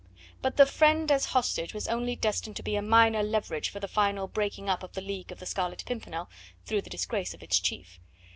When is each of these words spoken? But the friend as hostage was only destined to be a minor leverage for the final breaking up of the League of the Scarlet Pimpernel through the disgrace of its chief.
But 0.41 0.57
the 0.57 0.65
friend 0.65 1.11
as 1.11 1.25
hostage 1.25 1.75
was 1.75 1.87
only 1.87 2.15
destined 2.15 2.55
to 2.55 2.63
be 2.63 2.75
a 2.75 2.81
minor 2.81 3.21
leverage 3.21 3.69
for 3.69 3.79
the 3.79 3.87
final 3.87 4.27
breaking 4.27 4.67
up 4.67 4.81
of 4.81 4.93
the 4.93 4.99
League 5.01 5.31
of 5.31 5.37
the 5.37 5.45
Scarlet 5.45 5.83
Pimpernel 5.85 6.27
through 6.65 6.81
the 6.81 6.89
disgrace 6.89 7.35
of 7.35 7.43
its 7.43 7.59
chief. 7.59 7.99